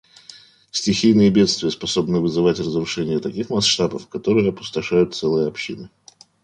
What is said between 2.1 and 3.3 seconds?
вызывать разрушения